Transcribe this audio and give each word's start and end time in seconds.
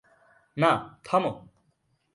না, 0.57 0.71
থামো! 1.05 1.31